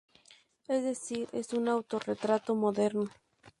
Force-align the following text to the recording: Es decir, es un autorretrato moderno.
Es 0.67 0.83
decir, 0.83 1.29
es 1.31 1.53
un 1.53 1.67
autorretrato 1.67 2.55
moderno. 2.55 3.11